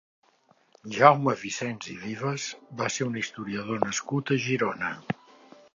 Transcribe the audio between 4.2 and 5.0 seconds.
a Girona.